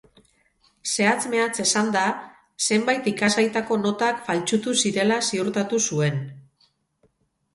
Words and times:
Zehatz-mehatz 0.91 1.57
esanda, 1.63 2.05
zenbait 2.67 3.09
ikasgaitako 3.11 3.77
notak 3.83 4.23
faltsutu 4.29 4.75
zirela 4.85 5.19
ziurtatu 5.27 5.83
zuen. 5.91 6.19